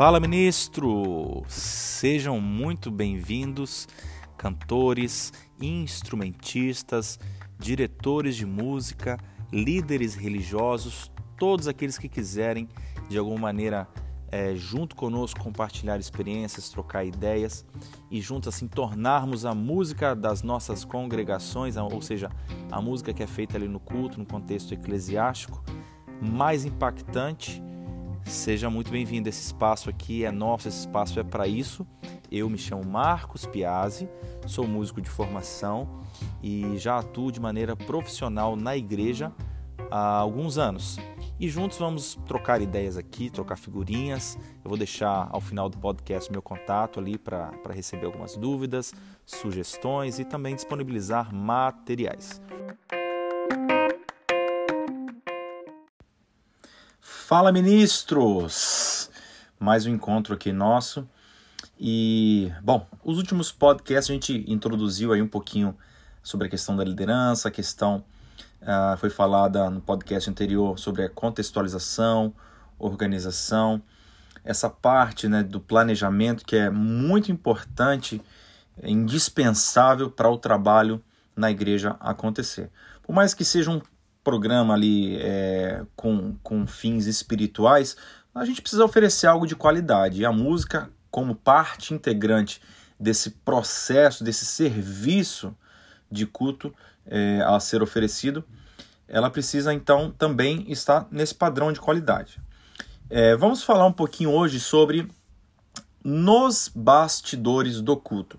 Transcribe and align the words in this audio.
Fala, 0.00 0.18
ministro! 0.18 1.44
Sejam 1.46 2.40
muito 2.40 2.90
bem-vindos, 2.90 3.86
cantores, 4.34 5.30
instrumentistas, 5.60 7.18
diretores 7.58 8.34
de 8.34 8.46
música, 8.46 9.18
líderes 9.52 10.14
religiosos, 10.14 11.12
todos 11.36 11.68
aqueles 11.68 11.98
que 11.98 12.08
quiserem, 12.08 12.66
de 13.10 13.18
alguma 13.18 13.40
maneira, 13.40 13.86
é, 14.32 14.54
junto 14.56 14.96
conosco, 14.96 15.38
compartilhar 15.38 16.00
experiências, 16.00 16.70
trocar 16.70 17.04
ideias 17.04 17.66
e 18.10 18.22
juntos 18.22 18.48
assim 18.48 18.66
tornarmos 18.66 19.44
a 19.44 19.54
música 19.54 20.16
das 20.16 20.42
nossas 20.42 20.82
congregações, 20.82 21.76
ou 21.76 22.00
seja, 22.00 22.30
a 22.72 22.80
música 22.80 23.12
que 23.12 23.22
é 23.22 23.26
feita 23.26 23.58
ali 23.58 23.68
no 23.68 23.78
culto, 23.78 24.18
no 24.18 24.24
contexto 24.24 24.72
eclesiástico, 24.72 25.62
mais 26.22 26.64
impactante 26.64 27.62
Seja 28.24 28.70
muito 28.70 28.90
bem-vindo. 28.90 29.28
Esse 29.28 29.46
espaço 29.46 29.90
aqui 29.90 30.24
é 30.24 30.30
nosso, 30.30 30.68
esse 30.68 30.80
espaço 30.80 31.18
é 31.18 31.24
para 31.24 31.46
isso. 31.46 31.86
Eu 32.30 32.48
me 32.48 32.56
chamo 32.58 32.84
Marcos 32.84 33.44
Piazzi, 33.44 34.08
sou 34.46 34.66
músico 34.66 35.00
de 35.00 35.10
formação 35.10 36.00
e 36.42 36.78
já 36.78 36.98
atuo 36.98 37.32
de 37.32 37.40
maneira 37.40 37.74
profissional 37.74 38.54
na 38.54 38.76
igreja 38.76 39.32
há 39.90 40.18
alguns 40.18 40.58
anos. 40.58 40.96
E 41.40 41.48
juntos 41.48 41.78
vamos 41.78 42.18
trocar 42.26 42.60
ideias 42.60 42.96
aqui, 42.96 43.30
trocar 43.30 43.56
figurinhas. 43.56 44.38
Eu 44.62 44.68
vou 44.68 44.76
deixar 44.76 45.28
ao 45.32 45.40
final 45.40 45.68
do 45.68 45.78
podcast 45.78 46.30
meu 46.30 46.42
contato 46.42 47.00
ali 47.00 47.16
para 47.16 47.50
receber 47.70 48.06
algumas 48.06 48.36
dúvidas, 48.36 48.92
sugestões 49.24 50.18
e 50.18 50.24
também 50.24 50.54
disponibilizar 50.54 51.34
materiais. 51.34 52.40
Fala, 57.30 57.52
ministros! 57.52 59.08
Mais 59.56 59.86
um 59.86 59.90
encontro 59.90 60.34
aqui 60.34 60.50
nosso. 60.50 61.08
E, 61.78 62.52
bom, 62.60 62.84
os 63.04 63.18
últimos 63.18 63.52
podcasts 63.52 64.10
a 64.10 64.14
gente 64.14 64.44
introduziu 64.48 65.12
aí 65.12 65.22
um 65.22 65.28
pouquinho 65.28 65.78
sobre 66.24 66.48
a 66.48 66.50
questão 66.50 66.74
da 66.74 66.82
liderança, 66.82 67.46
a 67.46 67.50
questão 67.52 68.04
uh, 68.62 68.96
foi 68.96 69.10
falada 69.10 69.70
no 69.70 69.80
podcast 69.80 70.28
anterior 70.28 70.76
sobre 70.76 71.04
a 71.04 71.08
contextualização, 71.08 72.34
organização, 72.76 73.80
essa 74.44 74.68
parte 74.68 75.28
né, 75.28 75.44
do 75.44 75.60
planejamento 75.60 76.44
que 76.44 76.56
é 76.56 76.68
muito 76.68 77.30
importante, 77.30 78.20
é 78.82 78.90
indispensável 78.90 80.10
para 80.10 80.28
o 80.28 80.36
trabalho 80.36 81.00
na 81.36 81.48
igreja 81.48 81.96
acontecer. 82.00 82.72
Por 83.04 83.14
mais 83.14 83.34
que 83.34 83.44
seja 83.44 83.70
um 83.70 83.80
programa 84.22 84.74
ali 84.74 85.16
é, 85.20 85.84
com, 85.96 86.36
com 86.42 86.66
fins 86.66 87.06
espirituais, 87.06 87.96
a 88.34 88.44
gente 88.44 88.62
precisa 88.62 88.84
oferecer 88.84 89.26
algo 89.26 89.46
de 89.46 89.56
qualidade. 89.56 90.20
E 90.20 90.24
a 90.24 90.32
música, 90.32 90.90
como 91.10 91.34
parte 91.34 91.92
integrante 91.94 92.60
desse 92.98 93.30
processo, 93.30 94.22
desse 94.22 94.44
serviço 94.44 95.56
de 96.10 96.26
culto 96.26 96.74
é, 97.06 97.42
a 97.44 97.58
ser 97.58 97.82
oferecido, 97.82 98.44
ela 99.08 99.30
precisa 99.30 99.74
então 99.74 100.10
também 100.10 100.70
estar 100.70 101.08
nesse 101.10 101.34
padrão 101.34 101.72
de 101.72 101.80
qualidade. 101.80 102.40
É, 103.08 103.34
vamos 103.36 103.64
falar 103.64 103.86
um 103.86 103.92
pouquinho 103.92 104.30
hoje 104.30 104.60
sobre 104.60 105.08
nos 106.04 106.70
bastidores 106.72 107.80
do 107.80 107.96
culto. 107.96 108.38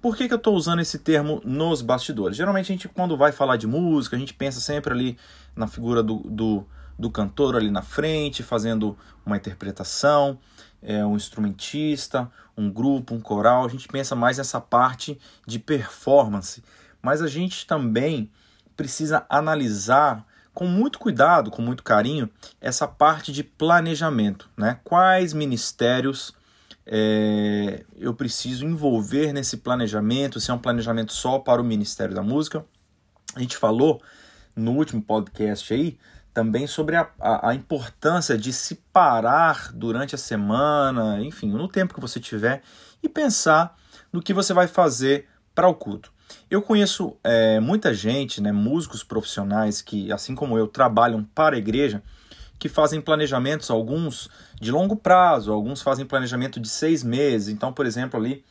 Por 0.00 0.16
que, 0.16 0.28
que 0.28 0.34
eu 0.34 0.38
estou 0.38 0.54
usando 0.54 0.80
esse 0.80 0.98
termo 0.98 1.40
nos 1.44 1.82
bastidores? 1.82 2.36
Geralmente 2.36 2.66
a 2.66 2.74
gente, 2.74 2.88
quando 2.88 3.16
vai 3.16 3.32
falar 3.32 3.56
de 3.56 3.66
música, 3.66 4.14
a 4.14 4.18
gente 4.18 4.32
pensa 4.32 4.60
sempre 4.60 4.92
ali 4.92 5.18
na 5.56 5.66
figura 5.66 6.02
do, 6.02 6.18
do, 6.18 6.66
do 6.98 7.10
cantor 7.10 7.56
ali 7.56 7.70
na 7.70 7.82
frente, 7.82 8.42
fazendo 8.42 8.96
uma 9.26 9.36
interpretação, 9.36 10.38
é, 10.80 11.04
um 11.04 11.16
instrumentista, 11.16 12.30
um 12.56 12.70
grupo, 12.70 13.14
um 13.14 13.20
coral. 13.20 13.64
A 13.64 13.68
gente 13.68 13.88
pensa 13.88 14.14
mais 14.14 14.38
nessa 14.38 14.60
parte 14.60 15.18
de 15.46 15.58
performance. 15.58 16.62
Mas 17.02 17.20
a 17.20 17.26
gente 17.26 17.66
também 17.66 18.30
precisa 18.76 19.26
analisar 19.28 20.24
com 20.54 20.66
muito 20.66 20.98
cuidado, 20.98 21.50
com 21.50 21.62
muito 21.62 21.82
carinho, 21.82 22.28
essa 22.60 22.86
parte 22.86 23.32
de 23.32 23.44
planejamento. 23.44 24.48
Né? 24.56 24.78
Quais 24.82 25.32
ministérios 25.32 26.34
é, 26.90 27.84
eu 27.96 28.14
preciso 28.14 28.64
envolver 28.64 29.32
nesse 29.32 29.58
planejamento, 29.58 30.40
se 30.40 30.50
é 30.50 30.54
um 30.54 30.58
planejamento 30.58 31.12
só 31.12 31.38
para 31.38 31.60
o 31.60 31.64
Ministério 31.64 32.14
da 32.14 32.22
Música. 32.22 32.64
A 33.34 33.40
gente 33.40 33.56
falou 33.58 34.02
no 34.56 34.72
último 34.72 35.02
podcast 35.02 35.72
aí 35.72 35.98
também 36.32 36.66
sobre 36.66 36.96
a, 36.96 37.10
a, 37.20 37.50
a 37.50 37.54
importância 37.54 38.38
de 38.38 38.52
se 38.52 38.76
parar 38.92 39.72
durante 39.72 40.14
a 40.14 40.18
semana, 40.18 41.20
enfim, 41.20 41.50
no 41.50 41.68
tempo 41.68 41.92
que 41.92 42.00
você 42.00 42.18
tiver, 42.18 42.62
e 43.02 43.08
pensar 43.08 43.76
no 44.12 44.22
que 44.22 44.32
você 44.32 44.54
vai 44.54 44.66
fazer 44.66 45.26
para 45.54 45.68
o 45.68 45.74
culto. 45.74 46.12
Eu 46.50 46.62
conheço 46.62 47.16
é, 47.22 47.60
muita 47.60 47.92
gente, 47.92 48.40
né, 48.40 48.52
músicos 48.52 49.02
profissionais 49.02 49.82
que, 49.82 50.10
assim 50.12 50.34
como 50.34 50.56
eu, 50.56 50.66
trabalham 50.66 51.24
para 51.24 51.56
a 51.56 51.58
igreja 51.58 52.02
que 52.58 52.68
fazem 52.68 53.00
planejamentos, 53.00 53.70
alguns 53.70 54.28
de 54.60 54.70
longo 54.70 54.96
prazo, 54.96 55.52
alguns 55.52 55.80
fazem 55.80 56.04
planejamento 56.04 56.58
de 56.58 56.68
seis 56.68 57.02
meses. 57.02 57.48
Então, 57.48 57.72
por 57.72 57.86
exemplo, 57.86 58.18
ali 58.18 58.44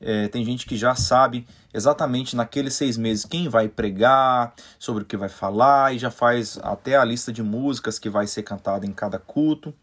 é, 0.00 0.28
tem 0.28 0.44
gente 0.44 0.66
que 0.66 0.76
já 0.76 0.94
sabe 0.94 1.46
exatamente 1.72 2.36
naqueles 2.36 2.74
seis 2.74 2.96
meses 2.96 3.24
quem 3.24 3.48
vai 3.48 3.68
pregar, 3.68 4.54
sobre 4.78 5.02
o 5.02 5.06
que 5.06 5.16
vai 5.16 5.28
falar 5.28 5.94
e 5.94 5.98
já 5.98 6.10
faz 6.10 6.58
até 6.62 6.96
a 6.96 7.04
lista 7.04 7.32
de 7.32 7.42
músicas 7.42 7.98
que 7.98 8.10
vai 8.10 8.26
ser 8.26 8.42
cantada 8.42 8.86
em 8.86 8.92
cada 8.92 9.18
culto, 9.18 9.74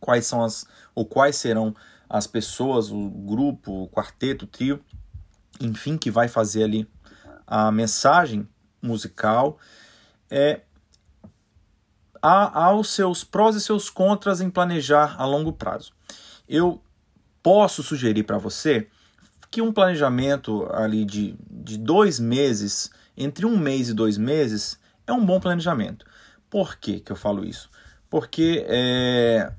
quais 0.00 0.26
são 0.26 0.42
as 0.42 0.66
ou 0.94 1.04
quais 1.06 1.36
serão 1.36 1.74
as 2.08 2.26
pessoas, 2.26 2.90
o 2.90 3.08
grupo, 3.08 3.84
o 3.84 3.88
quarteto, 3.88 4.44
o 4.44 4.48
trio, 4.48 4.82
enfim, 5.60 5.96
que 5.96 6.10
vai 6.10 6.28
fazer 6.28 6.64
ali 6.64 6.88
a 7.46 7.70
mensagem 7.70 8.48
musical. 8.82 9.58
É, 10.30 10.60
há, 12.22 12.64
há 12.64 12.74
os 12.74 12.90
seus 12.90 13.24
prós 13.24 13.56
e 13.56 13.60
seus 13.60 13.90
contras 13.90 14.40
em 14.40 14.50
planejar 14.50 15.16
a 15.18 15.24
longo 15.24 15.52
prazo. 15.52 15.92
Eu 16.48 16.80
posso 17.42 17.82
sugerir 17.82 18.24
para 18.24 18.38
você 18.38 18.88
que 19.50 19.62
um 19.62 19.72
planejamento 19.72 20.68
ali 20.72 21.04
de, 21.04 21.34
de 21.50 21.78
dois 21.78 22.20
meses, 22.20 22.90
entre 23.16 23.46
um 23.46 23.56
mês 23.56 23.88
e 23.88 23.94
dois 23.94 24.18
meses, 24.18 24.78
é 25.06 25.12
um 25.12 25.24
bom 25.24 25.40
planejamento. 25.40 26.04
Por 26.50 26.76
que, 26.76 27.00
que 27.00 27.12
eu 27.12 27.16
falo 27.16 27.44
isso? 27.44 27.70
Porque 28.10 28.64
é, 28.68 29.52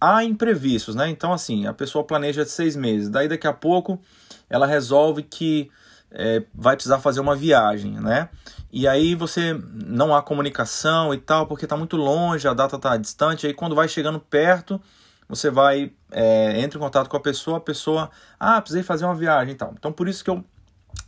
há 0.00 0.24
imprevistos, 0.24 0.94
né? 0.94 1.08
Então, 1.08 1.32
assim, 1.32 1.66
a 1.66 1.72
pessoa 1.72 2.04
planeja 2.04 2.44
de 2.44 2.50
seis 2.50 2.76
meses, 2.76 3.08
daí 3.08 3.28
daqui 3.28 3.46
a 3.46 3.52
pouco 3.52 4.00
ela 4.48 4.66
resolve 4.66 5.22
que 5.22 5.70
é, 6.12 6.42
vai 6.54 6.76
precisar 6.76 6.98
fazer 6.98 7.20
uma 7.20 7.34
viagem, 7.34 7.92
né? 7.92 8.28
E 8.70 8.86
aí 8.86 9.14
você 9.14 9.58
não 9.72 10.14
há 10.14 10.22
comunicação 10.22 11.12
e 11.12 11.18
tal, 11.18 11.46
porque 11.46 11.64
está 11.64 11.76
muito 11.76 11.96
longe, 11.96 12.46
a 12.46 12.54
data 12.54 12.76
está 12.76 12.96
distante. 12.96 13.46
Aí 13.46 13.54
quando 13.54 13.74
vai 13.74 13.88
chegando 13.88 14.20
perto, 14.20 14.80
você 15.28 15.50
vai 15.50 15.92
é, 16.10 16.60
entra 16.60 16.78
em 16.78 16.82
contato 16.82 17.08
com 17.08 17.16
a 17.16 17.20
pessoa, 17.20 17.58
a 17.58 17.60
pessoa, 17.60 18.10
ah, 18.38 18.60
precisei 18.60 18.82
fazer 18.82 19.04
uma 19.04 19.14
viagem 19.14 19.54
e 19.54 19.56
tal. 19.56 19.74
Então 19.76 19.92
por 19.92 20.08
isso 20.08 20.22
que 20.22 20.30
eu 20.30 20.44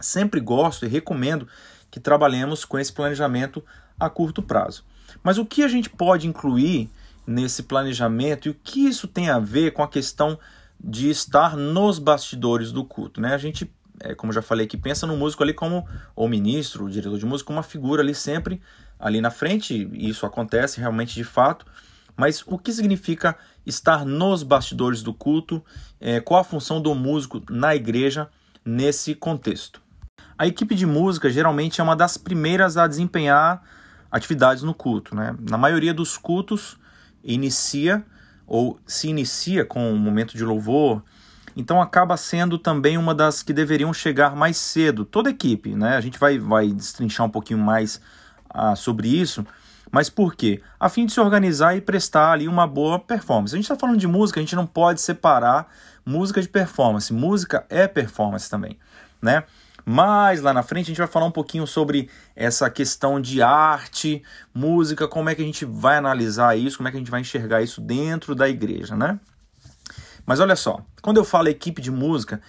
sempre 0.00 0.40
gosto 0.40 0.84
e 0.84 0.88
recomendo 0.88 1.46
que 1.90 2.00
trabalhemos 2.00 2.64
com 2.64 2.78
esse 2.78 2.92
planejamento 2.92 3.62
a 4.00 4.10
curto 4.10 4.42
prazo. 4.42 4.84
Mas 5.22 5.38
o 5.38 5.44
que 5.44 5.62
a 5.62 5.68
gente 5.68 5.88
pode 5.88 6.26
incluir 6.26 6.90
nesse 7.26 7.62
planejamento 7.62 8.48
e 8.48 8.50
o 8.50 8.54
que 8.54 8.86
isso 8.86 9.06
tem 9.06 9.30
a 9.30 9.38
ver 9.38 9.72
com 9.72 9.82
a 9.82 9.88
questão 9.88 10.38
de 10.78 11.08
estar 11.08 11.56
nos 11.56 11.98
bastidores 11.98 12.72
do 12.72 12.84
culto, 12.84 13.20
né? 13.20 13.32
A 13.32 13.38
gente 13.38 13.72
é, 14.04 14.14
como 14.14 14.32
já 14.32 14.42
falei 14.42 14.66
aqui, 14.66 14.76
pensa 14.76 15.06
no 15.06 15.16
músico 15.16 15.42
ali 15.42 15.54
como 15.54 15.88
o 16.14 16.28
ministro, 16.28 16.84
o 16.84 16.90
diretor 16.90 17.18
de 17.18 17.24
música, 17.24 17.52
uma 17.52 17.62
figura 17.62 18.02
ali 18.02 18.14
sempre 18.14 18.60
ali 18.98 19.20
na 19.20 19.30
frente, 19.30 19.88
e 19.92 20.08
isso 20.08 20.26
acontece 20.26 20.78
realmente 20.78 21.14
de 21.14 21.24
fato. 21.24 21.66
Mas 22.16 22.44
o 22.46 22.58
que 22.58 22.72
significa 22.72 23.36
estar 23.66 24.04
nos 24.04 24.42
bastidores 24.42 25.02
do 25.02 25.12
culto? 25.12 25.64
É, 26.00 26.20
qual 26.20 26.40
a 26.40 26.44
função 26.44 26.80
do 26.80 26.94
músico 26.94 27.42
na 27.50 27.74
igreja 27.74 28.28
nesse 28.64 29.14
contexto? 29.14 29.82
A 30.38 30.46
equipe 30.46 30.74
de 30.74 30.86
música 30.86 31.30
geralmente 31.30 31.80
é 31.80 31.84
uma 31.84 31.96
das 31.96 32.16
primeiras 32.16 32.76
a 32.76 32.86
desempenhar 32.86 33.62
atividades 34.10 34.62
no 34.62 34.74
culto. 34.74 35.14
Né? 35.14 35.34
Na 35.48 35.58
maioria 35.58 35.92
dos 35.92 36.16
cultos, 36.16 36.76
inicia 37.22 38.04
ou 38.46 38.78
se 38.86 39.08
inicia 39.08 39.64
com 39.64 39.90
um 39.90 39.96
momento 39.96 40.36
de 40.36 40.44
louvor, 40.44 41.02
então 41.56 41.80
acaba 41.80 42.16
sendo 42.16 42.58
também 42.58 42.98
uma 42.98 43.14
das 43.14 43.42
que 43.42 43.52
deveriam 43.52 43.92
chegar 43.92 44.34
mais 44.34 44.56
cedo, 44.56 45.04
toda 45.04 45.28
a 45.28 45.32
equipe, 45.32 45.74
né? 45.74 45.96
A 45.96 46.00
gente 46.00 46.18
vai, 46.18 46.38
vai 46.38 46.72
destrinchar 46.72 47.26
um 47.26 47.30
pouquinho 47.30 47.60
mais 47.60 48.00
ah, 48.50 48.74
sobre 48.74 49.08
isso, 49.08 49.46
mas 49.90 50.10
por 50.10 50.34
quê? 50.34 50.60
A 50.78 50.88
fim 50.88 51.06
de 51.06 51.12
se 51.12 51.20
organizar 51.20 51.76
e 51.76 51.80
prestar 51.80 52.32
ali 52.32 52.48
uma 52.48 52.66
boa 52.66 52.98
performance. 52.98 53.54
A 53.54 53.56
gente 53.56 53.64
está 53.64 53.76
falando 53.76 53.98
de 53.98 54.08
música, 54.08 54.40
a 54.40 54.42
gente 54.42 54.56
não 54.56 54.66
pode 54.66 55.00
separar 55.00 55.68
música 56.04 56.42
de 56.42 56.48
performance. 56.48 57.12
Música 57.12 57.64
é 57.68 57.86
performance 57.86 58.50
também, 58.50 58.76
né? 59.22 59.44
Mas 59.86 60.40
lá 60.40 60.52
na 60.52 60.62
frente 60.62 60.86
a 60.86 60.88
gente 60.88 60.98
vai 60.98 61.06
falar 61.06 61.26
um 61.26 61.30
pouquinho 61.30 61.66
sobre 61.66 62.08
essa 62.34 62.70
questão 62.70 63.20
de 63.20 63.42
arte, 63.42 64.22
música, 64.52 65.06
como 65.06 65.28
é 65.28 65.34
que 65.34 65.42
a 65.42 65.44
gente 65.44 65.64
vai 65.64 65.98
analisar 65.98 66.56
isso, 66.56 66.78
como 66.78 66.88
é 66.88 66.90
que 66.90 66.96
a 66.96 67.00
gente 67.00 67.10
vai 67.10 67.20
enxergar 67.20 67.62
isso 67.62 67.80
dentro 67.80 68.34
da 68.34 68.48
igreja, 68.48 68.96
né? 68.96 69.20
Mas 70.26 70.40
olha 70.40 70.56
só, 70.56 70.80
quando 71.02 71.18
eu 71.18 71.24
falo 71.24 71.48
equipe 71.48 71.82
de 71.82 71.90
música, 71.90 72.40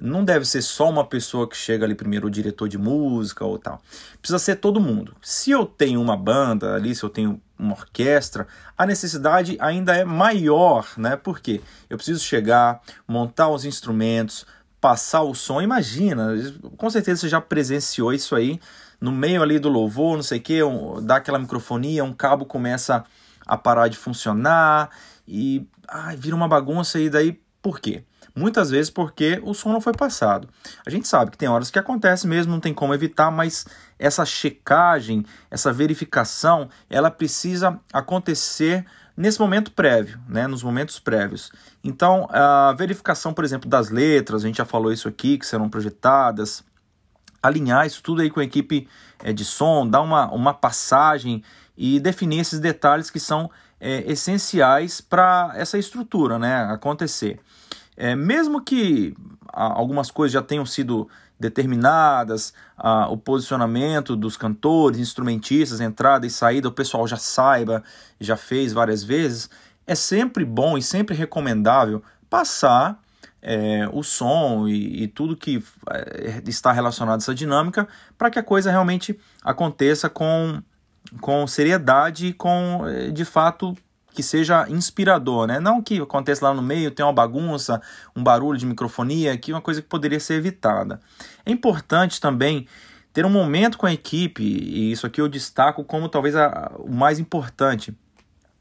não 0.00 0.24
deve 0.24 0.44
ser 0.44 0.62
só 0.62 0.88
uma 0.88 1.04
pessoa 1.04 1.48
que 1.48 1.56
chega 1.56 1.84
ali 1.84 1.94
primeiro, 1.94 2.26
o 2.26 2.30
diretor 2.30 2.68
de 2.68 2.78
música 2.78 3.44
ou 3.44 3.58
tal. 3.58 3.80
Precisa 4.20 4.38
ser 4.38 4.56
todo 4.56 4.80
mundo. 4.80 5.14
Se 5.22 5.50
eu 5.50 5.64
tenho 5.64 6.00
uma 6.00 6.16
banda 6.16 6.74
ali, 6.74 6.94
se 6.94 7.04
eu 7.04 7.10
tenho 7.10 7.40
uma 7.58 7.74
orquestra, 7.74 8.46
a 8.76 8.84
necessidade 8.84 9.56
ainda 9.60 9.94
é 9.94 10.04
maior, 10.04 10.88
né? 10.96 11.16
Porque 11.16 11.60
eu 11.88 11.96
preciso 11.96 12.24
chegar, 12.24 12.80
montar 13.06 13.48
os 13.48 13.64
instrumentos, 13.64 14.44
passar 14.80 15.22
o 15.22 15.34
som. 15.34 15.62
Imagina, 15.62 16.32
com 16.76 16.90
certeza 16.90 17.20
você 17.20 17.28
já 17.28 17.40
presenciou 17.40 18.12
isso 18.12 18.34
aí 18.34 18.58
no 19.00 19.12
meio 19.12 19.42
ali 19.42 19.58
do 19.58 19.68
louvor, 19.68 20.16
não 20.16 20.22
sei 20.22 20.38
o 20.38 20.42
que, 20.42 20.60
dá 21.02 21.16
aquela 21.16 21.38
microfonia, 21.38 22.04
um 22.04 22.12
cabo 22.12 22.44
começa 22.44 23.04
a 23.46 23.56
parar 23.56 23.88
de 23.88 23.96
funcionar 23.96 24.90
e 25.26 25.66
ai, 25.88 26.16
vira 26.16 26.36
uma 26.36 26.48
bagunça 26.48 26.98
e 26.98 27.08
daí 27.08 27.40
por 27.60 27.78
quê? 27.80 28.04
Muitas 28.34 28.70
vezes 28.70 28.90
porque 28.90 29.40
o 29.44 29.54
som 29.54 29.72
não 29.72 29.80
foi 29.80 29.92
passado. 29.92 30.48
A 30.84 30.90
gente 30.90 31.06
sabe 31.06 31.30
que 31.30 31.38
tem 31.38 31.48
horas 31.48 31.70
que 31.70 31.78
acontece 31.78 32.26
mesmo, 32.26 32.52
não 32.52 32.60
tem 32.60 32.74
como 32.74 32.94
evitar, 32.94 33.30
mas 33.30 33.66
essa 33.98 34.24
checagem, 34.24 35.24
essa 35.50 35.72
verificação, 35.72 36.68
ela 36.88 37.10
precisa 37.10 37.78
acontecer 37.92 38.84
nesse 39.16 39.38
momento 39.38 39.70
prévio, 39.70 40.18
né, 40.26 40.46
nos 40.46 40.62
momentos 40.62 40.98
prévios. 40.98 41.52
Então, 41.84 42.26
a 42.30 42.72
verificação, 42.72 43.34
por 43.34 43.44
exemplo, 43.44 43.68
das 43.68 43.90
letras, 43.90 44.42
a 44.42 44.46
gente 44.46 44.56
já 44.56 44.64
falou 44.64 44.90
isso 44.90 45.06
aqui, 45.06 45.36
que 45.36 45.46
serão 45.46 45.68
projetadas, 45.68 46.64
alinhar 47.42 47.86
isso 47.86 48.02
tudo 48.02 48.22
aí 48.22 48.30
com 48.30 48.40
a 48.40 48.44
equipe 48.44 48.88
é, 49.22 49.32
de 49.32 49.44
som, 49.44 49.86
dar 49.86 50.00
uma, 50.00 50.30
uma 50.32 50.54
passagem 50.54 51.42
e 51.76 52.00
definir 52.00 52.40
esses 52.40 52.60
detalhes 52.60 53.10
que 53.10 53.20
são 53.20 53.50
é, 53.82 54.04
essenciais 54.10 55.00
para 55.00 55.52
essa 55.56 55.76
estrutura 55.76 56.38
né, 56.38 56.62
acontecer. 56.70 57.40
É, 57.96 58.14
mesmo 58.14 58.62
que 58.62 59.16
algumas 59.52 60.08
coisas 60.08 60.32
já 60.32 60.40
tenham 60.40 60.64
sido 60.64 61.08
determinadas, 61.38 62.54
o 63.10 63.16
posicionamento 63.16 64.14
dos 64.14 64.36
cantores, 64.36 65.00
instrumentistas, 65.00 65.80
entrada 65.80 66.24
e 66.24 66.30
saída, 66.30 66.68
o 66.68 66.72
pessoal 66.72 67.06
já 67.06 67.16
saiba, 67.16 67.82
já 68.20 68.36
fez 68.36 68.72
várias 68.72 69.02
vezes, 69.02 69.50
é 69.84 69.96
sempre 69.96 70.44
bom 70.44 70.78
e 70.78 70.82
sempre 70.82 71.16
recomendável 71.16 72.00
passar 72.30 73.02
é, 73.42 73.88
o 73.92 74.04
som 74.04 74.68
e, 74.68 75.02
e, 75.02 75.08
tudo 75.08 75.36
que 75.36 75.62
é, 75.90 76.40
está 76.46 76.70
relacionado 76.70 77.16
a 77.16 77.22
essa 77.22 77.34
dinâmica 77.34 77.88
para 78.16 78.30
que 78.30 78.38
a 78.38 78.42
coisa 78.42 78.70
realmente 78.70 79.18
aconteça 79.42 80.08
com, 80.08 80.62
com 81.20 81.46
seriedade 81.46 82.28
e 82.28 82.32
com, 82.32 82.86
é, 82.86 83.10
de 83.10 83.24
fato, 83.24 83.76
que 84.12 84.22
seja 84.22 84.68
inspirador, 84.68 85.46
né? 85.46 85.58
Não 85.58 85.82
que 85.82 86.00
aconteça 86.00 86.46
lá 86.46 86.54
no 86.54 86.62
meio, 86.62 86.90
tem 86.90 87.04
uma 87.04 87.12
bagunça, 87.12 87.80
um 88.14 88.22
barulho 88.22 88.58
de 88.58 88.66
microfonia, 88.66 89.36
que 89.36 89.50
é 89.50 89.54
uma 89.54 89.60
coisa 89.60 89.80
que 89.80 89.88
poderia 89.88 90.20
ser 90.20 90.34
evitada. 90.34 91.00
É 91.44 91.50
importante 91.50 92.20
também 92.20 92.66
ter 93.12 93.26
um 93.26 93.30
momento 93.30 93.76
com 93.76 93.86
a 93.86 93.92
equipe, 93.92 94.42
e 94.42 94.92
isso 94.92 95.06
aqui 95.06 95.20
eu 95.20 95.28
destaco 95.28 95.84
como 95.84 96.08
talvez 96.08 96.34
a, 96.34 96.72
o 96.78 96.92
mais 96.92 97.18
importante, 97.18 97.94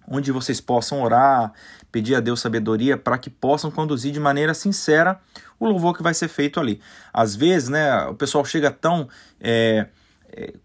onde 0.07 0.31
vocês 0.31 0.59
possam 0.59 1.01
orar, 1.01 1.53
pedir 1.91 2.15
a 2.15 2.19
Deus 2.19 2.41
sabedoria 2.41 2.97
para 2.97 3.17
que 3.17 3.29
possam 3.29 3.71
conduzir 3.71 4.11
de 4.11 4.19
maneira 4.19 4.53
sincera 4.53 5.19
o 5.59 5.65
louvor 5.65 5.95
que 5.95 6.03
vai 6.03 6.13
ser 6.13 6.27
feito 6.27 6.59
ali. 6.59 6.81
Às 7.13 7.35
vezes, 7.35 7.69
né, 7.69 8.05
o 8.05 8.15
pessoal 8.15 8.43
chega 8.43 8.71
tão, 8.71 9.07
é, 9.39 9.87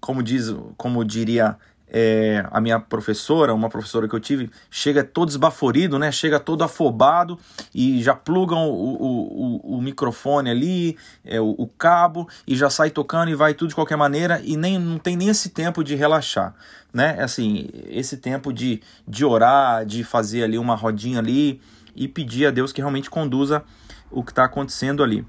como 0.00 0.22
diz, 0.22 0.54
como 0.76 1.04
diria 1.04 1.56
é, 1.88 2.44
a 2.50 2.60
minha 2.60 2.80
professora, 2.80 3.54
uma 3.54 3.68
professora 3.68 4.08
que 4.08 4.14
eu 4.14 4.20
tive, 4.20 4.50
chega 4.70 5.04
todo 5.04 5.28
esbaforido, 5.28 5.98
né? 5.98 6.10
Chega 6.10 6.40
todo 6.40 6.64
afobado 6.64 7.38
e 7.74 8.02
já 8.02 8.14
plugam 8.14 8.68
o, 8.68 9.60
o, 9.62 9.76
o, 9.76 9.80
microfone 9.80 10.50
ali, 10.50 10.98
é, 11.24 11.40
o, 11.40 11.54
o, 11.56 11.66
cabo, 11.66 12.28
e 12.46 12.56
já 12.56 12.68
sai 12.68 12.90
tocando 12.90 13.30
e 13.30 13.34
vai 13.34 13.54
tudo 13.54 13.68
de 13.68 13.74
qualquer 13.74 13.96
maneira 13.96 14.40
e 14.44 14.56
nem 14.56 14.78
não 14.78 14.98
tem 14.98 15.16
nem 15.16 15.28
esse 15.28 15.50
tempo 15.50 15.84
de 15.84 15.94
relaxar, 15.94 16.54
né? 16.92 17.16
Assim, 17.20 17.68
esse 17.88 18.16
tempo 18.16 18.52
de, 18.52 18.82
de 19.06 19.24
orar, 19.24 19.86
de 19.86 20.02
fazer 20.02 20.42
ali 20.42 20.58
uma 20.58 20.74
rodinha 20.74 21.20
ali 21.20 21.60
e 21.94 22.08
pedir 22.08 22.46
a 22.46 22.50
Deus 22.50 22.72
que 22.72 22.80
realmente 22.80 23.08
conduza 23.08 23.62
o 24.10 24.22
que 24.24 24.32
está 24.32 24.44
acontecendo 24.44 25.02
ali. 25.02 25.24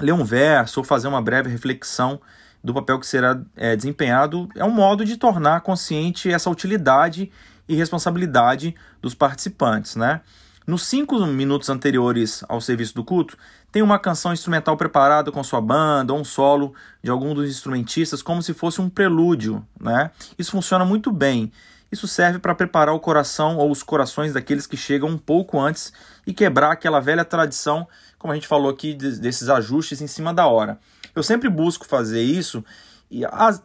Ler 0.00 0.12
um 0.12 0.24
verso 0.24 0.78
ou 0.78 0.84
fazer 0.84 1.08
uma 1.08 1.20
breve 1.20 1.50
reflexão 1.50 2.20
do 2.68 2.74
papel 2.74 3.00
que 3.00 3.06
será 3.06 3.40
é, 3.56 3.74
desempenhado 3.74 4.46
é 4.54 4.62
um 4.62 4.70
modo 4.70 5.02
de 5.02 5.16
tornar 5.16 5.62
consciente 5.62 6.30
essa 6.30 6.50
utilidade 6.50 7.32
e 7.66 7.74
responsabilidade 7.74 8.74
dos 9.00 9.14
participantes, 9.14 9.96
né? 9.96 10.20
Nos 10.66 10.82
cinco 10.82 11.18
minutos 11.26 11.70
anteriores 11.70 12.44
ao 12.46 12.60
serviço 12.60 12.94
do 12.94 13.02
culto, 13.02 13.38
tem 13.72 13.80
uma 13.80 13.98
canção 13.98 14.34
instrumental 14.34 14.76
preparada 14.76 15.32
com 15.32 15.42
sua 15.42 15.62
banda 15.62 16.12
ou 16.12 16.20
um 16.20 16.24
solo 16.24 16.74
de 17.02 17.10
algum 17.10 17.32
dos 17.32 17.48
instrumentistas, 17.48 18.20
como 18.20 18.42
se 18.42 18.52
fosse 18.52 18.82
um 18.82 18.90
prelúdio, 18.90 19.66
né? 19.80 20.10
Isso 20.38 20.50
funciona 20.50 20.84
muito 20.84 21.10
bem. 21.10 21.50
Isso 21.90 22.06
serve 22.06 22.38
para 22.38 22.54
preparar 22.54 22.94
o 22.94 23.00
coração 23.00 23.56
ou 23.56 23.70
os 23.70 23.82
corações 23.82 24.34
daqueles 24.34 24.66
que 24.66 24.76
chegam 24.76 25.08
um 25.08 25.16
pouco 25.16 25.58
antes 25.58 25.90
e 26.28 26.34
quebrar 26.34 26.72
aquela 26.72 27.00
velha 27.00 27.24
tradição, 27.24 27.88
como 28.18 28.32
a 28.32 28.34
gente 28.34 28.46
falou 28.46 28.70
aqui, 28.70 28.92
desses 28.92 29.48
ajustes 29.48 30.02
em 30.02 30.06
cima 30.06 30.34
da 30.34 30.46
hora. 30.46 30.78
Eu 31.14 31.22
sempre 31.22 31.48
busco 31.48 31.86
fazer 31.86 32.20
isso 32.20 32.62
e 33.10 33.24
as, 33.24 33.62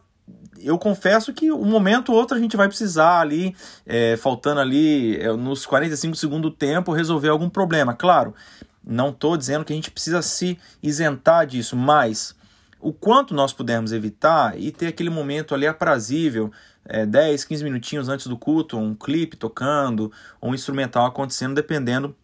eu 0.61 0.77
confesso 0.77 1.33
que 1.33 1.51
um 1.51 1.65
momento 1.65 2.13
ou 2.13 2.17
outro 2.17 2.37
a 2.37 2.39
gente 2.39 2.55
vai 2.55 2.69
precisar 2.69 3.19
ali, 3.19 3.53
é, 3.85 4.15
faltando 4.15 4.61
ali 4.61 5.17
é, 5.17 5.33
nos 5.33 5.65
45 5.65 6.15
segundos 6.15 6.49
do 6.49 6.55
tempo, 6.55 6.93
resolver 6.93 7.27
algum 7.27 7.49
problema. 7.49 7.93
Claro, 7.93 8.33
não 8.81 9.09
estou 9.09 9.35
dizendo 9.35 9.65
que 9.65 9.73
a 9.73 9.75
gente 9.75 9.91
precisa 9.91 10.21
se 10.21 10.57
isentar 10.81 11.45
disso, 11.45 11.75
mas 11.75 12.33
o 12.79 12.93
quanto 12.93 13.33
nós 13.33 13.51
pudermos 13.51 13.91
evitar 13.91 14.57
e 14.57 14.71
ter 14.71 14.87
aquele 14.87 15.09
momento 15.09 15.53
ali 15.53 15.67
aprazível, 15.67 16.49
é, 16.85 17.05
10, 17.05 17.43
15 17.43 17.61
minutinhos 17.65 18.07
antes 18.07 18.25
do 18.25 18.37
culto, 18.37 18.77
um 18.77 18.95
clipe 18.95 19.35
tocando, 19.35 20.09
um 20.41 20.53
instrumental 20.53 21.05
acontecendo, 21.05 21.55
dependendo 21.55 22.15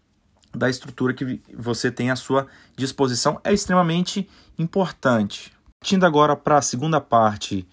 da 0.54 0.70
estrutura 0.70 1.14
que 1.14 1.42
você 1.54 1.92
tem 1.92 2.12
à 2.12 2.16
sua 2.16 2.48
disposição 2.76 3.40
é 3.44 3.54
extremamente 3.54 4.28
importante. 4.58 5.54
Partindo 5.80 6.06
agora 6.06 6.36
para 6.36 6.58
a 6.58 6.62
segunda 6.62 7.00
parte 7.00 7.68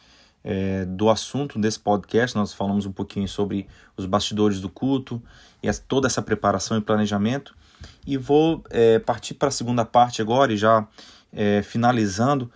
é, 0.45 0.85
do 0.85 1.11
assunto 1.11 1.59
desse 1.59 1.81
podcast, 1.81 2.37
nós 2.37 2.53
falamos 2.53 2.87
um 2.87 2.93
pouquinho 2.93 3.27
sobre 3.27 3.67
os 3.97 4.07
bastidores 4.07 4.61
do 4.61 4.69
culto 4.69 5.21
e 5.63 5.73
toda 5.73 6.07
essa 6.07 6.23
preparação 6.23 6.79
e 6.79 6.81
planejamento. 6.81 7.55
E 8.07 8.17
vou 8.17 8.63
é, 8.71 8.99
partir 8.99 9.35
para 9.35 9.49
a 9.49 9.51
segunda 9.51 9.85
parte 9.85 10.23
agora 10.23 10.53
e 10.53 10.57
já 10.57 10.87
é, 11.33 11.63
finalizando 11.63 12.51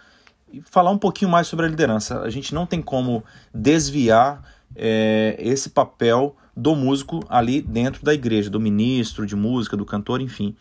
e 0.53 0.61
falar 0.61 0.91
um 0.91 0.99
pouquinho 0.99 1.31
mais 1.31 1.47
sobre 1.47 1.67
a 1.67 1.69
liderança. 1.69 2.21
A 2.21 2.31
gente 2.31 2.55
não 2.55 2.67
tem 2.67 2.81
como 2.81 3.25
desviar 3.53 4.43
é, 4.77 5.37
esse 5.39 5.71
papel 5.71 6.37
do 6.61 6.76
músico 6.76 7.25
ali 7.29 7.62
dentro 7.62 8.05
da 8.05 8.12
igreja, 8.12 8.50
do 8.50 8.61
ministro 8.61 9.26
de 9.26 9.35
música, 9.35 9.76
do 9.76 9.87
cantor, 9.87 10.21
enfim. 10.21 10.55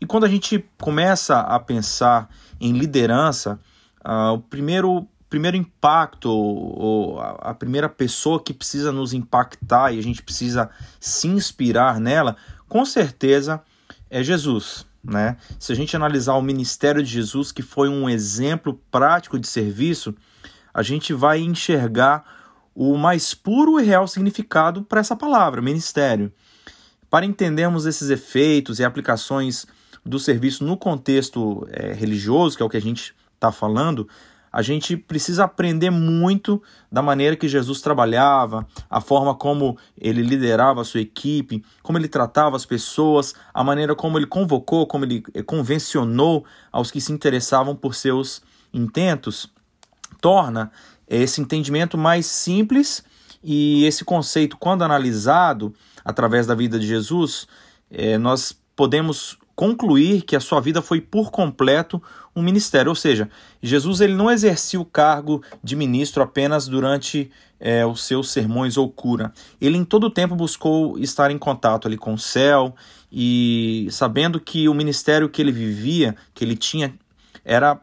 E 0.00 0.06
quando 0.06 0.24
a 0.24 0.28
gente 0.28 0.64
começa 0.80 1.40
a 1.40 1.60
pensar 1.60 2.28
em 2.60 2.72
liderança, 2.72 3.60
uh, 4.04 4.32
o 4.32 4.38
primeiro, 4.40 5.06
primeiro 5.30 5.56
impacto, 5.56 6.28
ou 6.28 7.20
a, 7.20 7.54
primeira 7.54 7.88
pessoa 7.88 8.42
que 8.42 8.52
precisa 8.52 8.90
nos 8.90 9.12
impactar 9.12 9.92
e 9.92 9.98
a 9.98 10.02
gente 10.02 10.22
precisa 10.22 10.68
se 10.98 11.28
inspirar 11.28 12.00
nela, 12.00 12.36
com 12.68 12.84
certeza 12.84 13.62
é 14.10 14.22
Jesus. 14.22 14.84
Né? 15.04 15.36
Se 15.60 15.70
a 15.70 15.76
gente 15.76 15.94
analisar 15.94 16.34
o 16.34 16.42
ministério 16.42 17.02
de 17.02 17.10
Jesus, 17.10 17.52
que 17.52 17.62
foi 17.62 17.88
um 17.88 18.08
exemplo 18.08 18.80
prático 18.90 19.38
de 19.38 19.46
serviço, 19.46 20.14
a 20.72 20.82
gente 20.82 21.12
vai 21.12 21.38
enxergar 21.40 22.24
o 22.74 22.96
mais 22.96 23.34
puro 23.34 23.78
e 23.78 23.84
real 23.84 24.08
significado 24.08 24.82
para 24.82 25.00
essa 25.00 25.14
palavra, 25.14 25.62
ministério. 25.62 26.32
Para 27.08 27.24
entendermos 27.24 27.86
esses 27.86 28.10
efeitos 28.10 28.80
e 28.80 28.84
aplicações 28.84 29.66
do 30.04 30.18
serviço 30.18 30.64
no 30.64 30.76
contexto 30.76 31.66
é, 31.70 31.92
religioso, 31.92 32.56
que 32.56 32.62
é 32.62 32.66
o 32.66 32.68
que 32.68 32.76
a 32.76 32.82
gente 32.82 33.14
está 33.36 33.52
falando, 33.52 34.08
a 34.54 34.62
gente 34.62 34.96
precisa 34.96 35.42
aprender 35.42 35.90
muito 35.90 36.62
da 36.90 37.02
maneira 37.02 37.34
que 37.34 37.48
Jesus 37.48 37.80
trabalhava, 37.80 38.64
a 38.88 39.00
forma 39.00 39.34
como 39.34 39.76
ele 40.00 40.22
liderava 40.22 40.80
a 40.80 40.84
sua 40.84 41.00
equipe, 41.00 41.64
como 41.82 41.98
ele 41.98 42.06
tratava 42.06 42.54
as 42.54 42.64
pessoas, 42.64 43.34
a 43.52 43.64
maneira 43.64 43.96
como 43.96 44.16
ele 44.16 44.26
convocou, 44.26 44.86
como 44.86 45.04
ele 45.04 45.24
eh, 45.34 45.42
convencionou 45.42 46.44
aos 46.70 46.92
que 46.92 47.00
se 47.00 47.12
interessavam 47.12 47.74
por 47.74 47.96
seus 47.96 48.42
intentos, 48.72 49.52
torna 50.20 50.70
esse 51.08 51.40
entendimento 51.40 51.96
mais 51.96 52.26
simples 52.26 53.04
e 53.42 53.84
esse 53.84 54.04
conceito, 54.04 54.56
quando 54.56 54.82
analisado 54.82 55.74
através 56.04 56.46
da 56.46 56.54
vida 56.54 56.78
de 56.78 56.86
Jesus, 56.86 57.46
é, 57.90 58.16
nós 58.18 58.58
podemos 58.74 59.38
concluir 59.54 60.22
que 60.22 60.34
a 60.34 60.40
sua 60.40 60.60
vida 60.60 60.82
foi 60.82 61.00
por 61.00 61.30
completo 61.30 62.02
um 62.34 62.42
ministério, 62.42 62.90
ou 62.90 62.96
seja, 62.96 63.30
Jesus 63.62 64.00
ele 64.00 64.14
não 64.14 64.30
exercia 64.30 64.80
o 64.80 64.84
cargo 64.84 65.42
de 65.62 65.76
ministro 65.76 66.22
apenas 66.22 66.66
durante 66.66 67.30
é, 67.60 67.86
os 67.86 68.04
seus 68.04 68.30
sermões 68.30 68.76
ou 68.76 68.90
cura. 68.90 69.32
Ele 69.60 69.78
em 69.78 69.84
todo 69.84 70.04
o 70.04 70.10
tempo 70.10 70.34
buscou 70.34 70.98
estar 70.98 71.30
em 71.30 71.38
contato 71.38 71.86
ali 71.86 71.96
com 71.96 72.14
o 72.14 72.18
céu 72.18 72.74
e 73.12 73.86
sabendo 73.90 74.40
que 74.40 74.68
o 74.68 74.74
ministério 74.74 75.28
que 75.28 75.40
ele 75.40 75.52
vivia, 75.52 76.16
que 76.34 76.44
ele 76.44 76.56
tinha, 76.56 76.94
era 77.44 77.80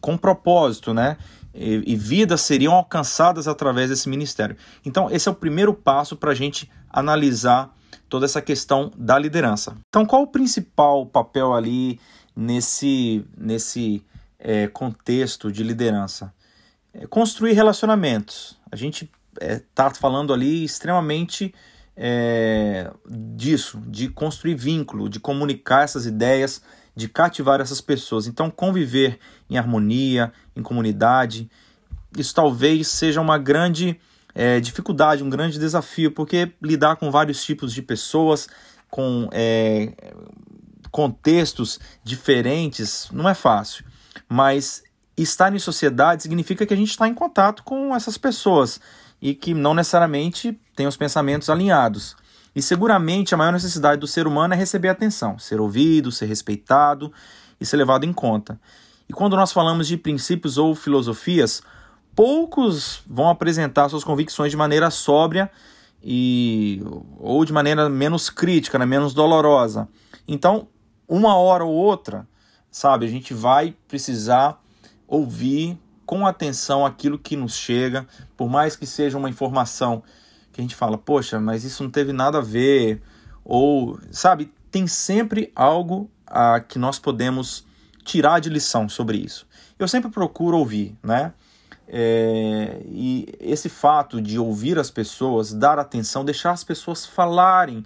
com 0.00 0.16
propósito, 0.16 0.94
né? 0.94 1.16
E, 1.60 1.82
e 1.92 1.96
vidas 1.96 2.42
seriam 2.42 2.72
alcançadas 2.74 3.48
através 3.48 3.90
desse 3.90 4.08
ministério. 4.08 4.56
Então, 4.84 5.10
esse 5.10 5.28
é 5.28 5.32
o 5.32 5.34
primeiro 5.34 5.74
passo 5.74 6.16
para 6.16 6.30
a 6.30 6.34
gente 6.34 6.70
analisar 6.88 7.76
toda 8.08 8.24
essa 8.24 8.40
questão 8.40 8.92
da 8.96 9.18
liderança. 9.18 9.76
Então, 9.88 10.06
qual 10.06 10.22
o 10.22 10.26
principal 10.28 11.04
papel 11.04 11.52
ali 11.52 11.98
nesse, 12.34 13.24
nesse 13.36 14.04
é, 14.38 14.68
contexto 14.68 15.50
de 15.50 15.64
liderança? 15.64 16.32
É 16.94 17.06
construir 17.06 17.54
relacionamentos. 17.54 18.56
A 18.70 18.76
gente 18.76 19.10
está 19.40 19.86
é, 19.86 19.94
falando 19.94 20.32
ali 20.32 20.64
extremamente 20.64 21.52
é, 21.96 22.90
disso, 23.08 23.82
de 23.86 24.08
construir 24.08 24.54
vínculo, 24.54 25.08
de 25.08 25.18
comunicar 25.18 25.82
essas 25.82 26.06
ideias, 26.06 26.62
de 26.94 27.08
cativar 27.08 27.60
essas 27.60 27.80
pessoas. 27.80 28.26
Então, 28.26 28.50
conviver 28.50 29.18
em 29.48 29.56
harmonia, 29.56 30.32
em 30.54 30.62
comunidade, 30.62 31.50
isso 32.16 32.34
talvez 32.34 32.88
seja 32.88 33.20
uma 33.20 33.38
grande 33.38 33.98
é, 34.34 34.60
dificuldade, 34.60 35.22
um 35.22 35.30
grande 35.30 35.58
desafio, 35.58 36.10
porque 36.12 36.52
lidar 36.62 36.96
com 36.96 37.10
vários 37.10 37.42
tipos 37.44 37.72
de 37.72 37.82
pessoas, 37.82 38.48
com 38.90 39.28
é, 39.32 39.92
contextos 40.90 41.78
diferentes, 42.02 43.08
não 43.12 43.28
é 43.28 43.34
fácil. 43.34 43.84
Mas 44.28 44.82
estar 45.16 45.54
em 45.54 45.58
sociedade 45.58 46.22
significa 46.22 46.64
que 46.64 46.72
a 46.72 46.76
gente 46.76 46.90
está 46.90 47.08
em 47.08 47.14
contato 47.14 47.62
com 47.62 47.94
essas 47.94 48.16
pessoas 48.16 48.80
e 49.20 49.34
que 49.34 49.52
não 49.52 49.74
necessariamente 49.74 50.58
tem 50.76 50.86
os 50.86 50.96
pensamentos 50.96 51.50
alinhados. 51.50 52.16
E 52.54 52.62
seguramente 52.62 53.34
a 53.34 53.36
maior 53.36 53.52
necessidade 53.52 54.00
do 54.00 54.06
ser 54.06 54.26
humano 54.26 54.54
é 54.54 54.56
receber 54.56 54.88
atenção, 54.88 55.38
ser 55.38 55.60
ouvido, 55.60 56.10
ser 56.10 56.26
respeitado 56.26 57.12
e 57.60 57.66
ser 57.66 57.76
levado 57.76 58.04
em 58.04 58.12
conta. 58.12 58.58
E 59.08 59.12
quando 59.12 59.36
nós 59.36 59.52
falamos 59.52 59.88
de 59.88 59.96
princípios 59.96 60.58
ou 60.58 60.74
filosofias, 60.74 61.62
poucos 62.14 63.02
vão 63.06 63.28
apresentar 63.28 63.88
suas 63.88 64.04
convicções 64.04 64.50
de 64.50 64.56
maneira 64.56 64.90
sóbria 64.90 65.50
e 66.02 66.82
ou 67.18 67.44
de 67.44 67.52
maneira 67.52 67.88
menos 67.88 68.28
crítica, 68.28 68.78
né, 68.78 68.84
menos 68.84 69.14
dolorosa. 69.14 69.88
Então, 70.26 70.68
uma 71.08 71.36
hora 71.36 71.64
ou 71.64 71.72
outra, 71.72 72.28
sabe, 72.70 73.06
a 73.06 73.08
gente 73.08 73.32
vai 73.32 73.74
precisar 73.86 74.60
ouvir 75.06 75.78
com 76.04 76.26
atenção 76.26 76.84
aquilo 76.84 77.18
que 77.18 77.36
nos 77.36 77.54
chega, 77.54 78.06
por 78.36 78.48
mais 78.48 78.76
que 78.76 78.86
seja 78.86 79.16
uma 79.16 79.28
informação 79.28 80.02
que 80.52 80.60
a 80.60 80.62
gente 80.62 80.74
fala, 80.74 80.98
poxa, 80.98 81.38
mas 81.38 81.64
isso 81.64 81.82
não 81.82 81.90
teve 81.90 82.12
nada 82.12 82.38
a 82.38 82.42
ver, 82.42 83.02
ou, 83.44 83.98
sabe, 84.10 84.52
tem 84.70 84.86
sempre 84.86 85.52
algo 85.54 86.10
a 86.26 86.60
que 86.60 86.78
nós 86.78 86.98
podemos 86.98 87.64
tirar 88.08 88.40
de 88.40 88.48
lição 88.48 88.88
sobre 88.88 89.18
isso. 89.18 89.46
Eu 89.78 89.86
sempre 89.86 90.10
procuro 90.10 90.56
ouvir, 90.56 90.96
né? 91.02 91.34
É, 91.86 92.80
e 92.86 93.26
esse 93.38 93.68
fato 93.68 94.20
de 94.20 94.38
ouvir 94.38 94.78
as 94.78 94.90
pessoas, 94.90 95.52
dar 95.52 95.78
atenção, 95.78 96.24
deixar 96.24 96.52
as 96.52 96.64
pessoas 96.64 97.04
falarem, 97.04 97.84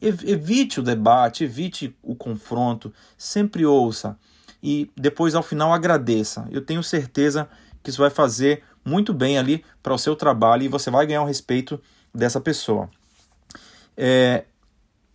evite 0.00 0.80
o 0.80 0.82
debate, 0.82 1.44
evite 1.44 1.94
o 2.02 2.14
confronto, 2.14 2.92
sempre 3.16 3.64
ouça 3.66 4.16
e 4.62 4.90
depois 4.96 5.34
ao 5.34 5.42
final 5.42 5.72
agradeça. 5.72 6.46
Eu 6.50 6.62
tenho 6.62 6.82
certeza 6.82 7.48
que 7.82 7.90
isso 7.90 8.00
vai 8.00 8.10
fazer 8.10 8.62
muito 8.84 9.12
bem 9.12 9.38
ali 9.38 9.64
para 9.82 9.94
o 9.94 9.98
seu 9.98 10.16
trabalho 10.16 10.62
e 10.62 10.68
você 10.68 10.90
vai 10.90 11.06
ganhar 11.06 11.22
o 11.22 11.26
respeito 11.26 11.80
dessa 12.14 12.40
pessoa. 12.40 12.88
É, 13.96 14.44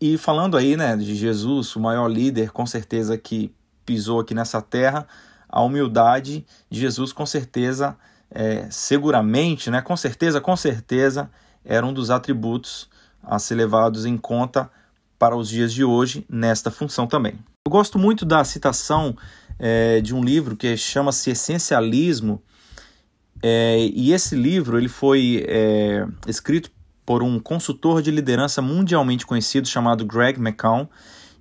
e 0.02 0.18
falando 0.18 0.58
aí 0.58 0.76
né, 0.76 0.96
de 0.98 1.16
Jesus, 1.16 1.76
o 1.76 1.80
maior 1.80 2.08
líder, 2.08 2.52
com 2.52 2.66
certeza 2.66 3.18
que 3.18 3.54
pisou 3.86 4.20
aqui 4.20 4.34
nessa 4.34 4.62
terra, 4.62 5.08
a 5.48 5.62
humildade 5.62 6.46
de 6.70 6.80
Jesus 6.80 7.14
com 7.14 7.26
certeza 7.26 7.98
é, 8.32 8.68
seguramente, 8.70 9.70
né, 9.70 9.82
com 9.82 9.96
certeza, 9.96 10.42
com 10.42 10.56
certeza, 10.56 11.30
era 11.64 11.86
um 11.86 11.94
dos 11.94 12.10
atributos 12.10 12.90
a 13.22 13.38
ser 13.38 13.56
levados 13.56 14.06
em 14.06 14.18
conta 14.18 14.70
para 15.20 15.36
os 15.36 15.48
dias 15.48 15.72
de 15.72 15.84
hoje 15.84 16.26
nesta 16.28 16.72
função 16.72 17.08
também. 17.08 17.36
Eu 17.66 17.72
gosto 17.72 17.98
muito 17.98 18.26
da 18.26 18.44
citação 18.44 19.16
é, 19.60 20.02
de 20.02 20.14
um 20.14 20.24
livro 20.24 20.58
que 20.58 20.76
chama-se 20.76 21.30
Essencialismo, 21.30 22.42
é, 23.42 23.78
e 23.94 24.14
esse 24.14 24.36
livro 24.36 24.78
ele 24.78 24.88
foi 24.88 25.46
é, 25.48 26.08
escrito 26.28 26.72
por 27.06 27.22
um 27.22 27.40
consultor 27.40 28.02
de 28.02 28.10
liderança 28.10 28.62
mundialmente 28.62 29.26
conhecido 29.26 29.68
chamado 29.68 30.06
Greg 30.06 30.40
McCown, 30.40 30.88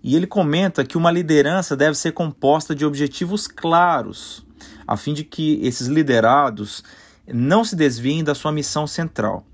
e 0.02 0.16
ele 0.16 0.26
comenta 0.26 0.84
que 0.84 0.98
uma 0.98 1.10
liderança 1.10 1.76
deve 1.76 1.96
ser 1.96 2.12
composta 2.12 2.74
de 2.74 2.84
objetivos 2.84 3.46
claros, 3.46 4.44
a 4.86 4.96
fim 4.96 5.14
de 5.14 5.22
que 5.22 5.60
esses 5.62 5.86
liderados 5.86 6.82
não 7.26 7.64
se 7.64 7.76
desviem 7.76 8.24
da 8.24 8.34
sua 8.34 8.50
missão 8.50 8.86
central. 8.86 9.46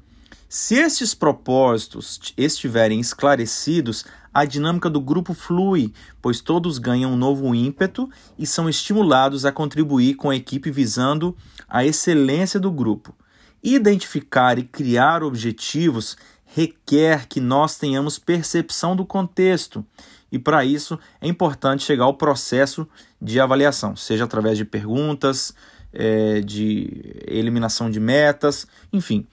Se 0.49 0.76
estes 0.76 1.12
propósitos 1.14 2.19
estiverem 2.35 2.99
esclarecidos, 2.99 4.07
a 4.33 4.47
dinâmica 4.47 4.88
do 4.88 5.00
grupo 5.00 5.35
flui, 5.35 5.93
pois 6.23 6.40
todos 6.40 6.78
ganham 6.78 7.12
um 7.12 7.17
novo 7.17 7.55
ímpeto 7.55 8.09
e 8.38 8.47
são 8.47 8.67
estimulados 8.67 9.45
a 9.45 9.52
contribuir 9.52 10.14
com 10.14 10.31
a 10.31 10.37
equipe 10.37 10.71
visando 10.71 11.37
a 11.69 11.85
excelência 11.85 12.59
do 12.59 12.71
grupo. 12.71 13.14
Identificar 13.62 14.59
e 14.59 14.62
criar 14.62 15.23
objetivos 15.23 16.17
requer 16.55 17.26
que 17.28 17.40
nós 17.40 17.76
tenhamos 17.76 18.19
percepção 18.19 18.97
do 18.97 19.05
contexto 19.05 19.85
e 20.31 20.38
para 20.38 20.64
isso 20.64 20.99
é 21.21 21.26
importante 21.26 21.85
chegar 21.85 22.05
ao 22.05 22.14
processo 22.14 22.87
de 23.21 23.40
avaliação, 23.40 23.97
seja 23.97 24.25
através 24.25 24.59
de 24.59 24.64
perguntas, 24.64 25.55
é, 25.93 26.40
de 26.40 27.23
eliminação 27.26 27.90
de 27.90 27.99
metas, 27.99 28.67
enfim. 28.93 29.26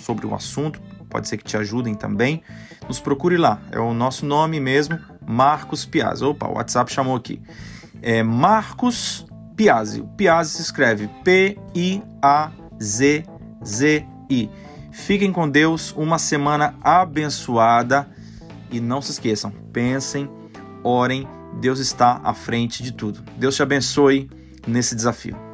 sobre 0.00 0.26
o 0.26 0.34
assunto, 0.34 0.82
pode 1.10 1.28
ser 1.28 1.36
que 1.36 1.44
te 1.44 1.56
ajudem 1.56 1.94
também. 1.94 2.42
Nos 2.88 2.98
procure 3.00 3.36
lá, 3.36 3.60
é 3.70 3.78
o 3.78 3.92
nosso 3.92 4.24
nome 4.24 4.58
mesmo, 4.60 4.98
Marcos 5.26 5.84
Piazzi. 5.84 6.24
Opa, 6.24 6.48
o 6.48 6.54
WhatsApp 6.54 6.90
chamou 6.92 7.16
aqui. 7.16 7.42
É 8.00 8.22
Marcos 8.22 9.26
Piazzi. 9.56 10.02
Piazzi 10.16 10.54
se 10.56 10.62
escreve 10.62 11.08
P-I-A-Z-Z-I. 11.22 12.00
Fiquem 14.92 15.32
com 15.32 15.48
Deus, 15.48 15.92
uma 15.96 16.18
semana 16.18 16.74
abençoada 16.82 18.08
e 18.70 18.80
não 18.80 19.02
se 19.02 19.12
esqueçam, 19.12 19.50
pensem, 19.72 20.30
orem, 20.82 21.28
Deus 21.60 21.78
está 21.80 22.20
à 22.22 22.32
frente 22.32 22.82
de 22.82 22.92
tudo. 22.92 23.22
Deus 23.36 23.56
te 23.56 23.62
abençoe 23.62 24.30
nesse 24.66 24.94
desafio. 24.94 25.49